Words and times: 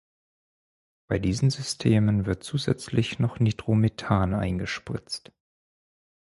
Bei 1.07 1.19
diesen 1.19 1.51
Systemen 1.51 2.25
wird 2.25 2.41
zusätzlich 2.41 3.19
noch 3.19 3.39
Nitromethan 3.39 4.33
eingespritzt. 4.33 5.31